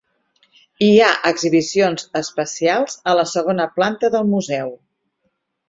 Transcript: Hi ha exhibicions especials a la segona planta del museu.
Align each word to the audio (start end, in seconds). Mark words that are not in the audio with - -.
Hi 0.85 0.95
ha 1.01 1.09
exhibicions 1.31 2.07
especials 2.21 2.97
a 3.13 3.15
la 3.21 3.27
segona 3.35 3.71
planta 3.79 4.13
del 4.19 4.27
museu. 4.35 4.77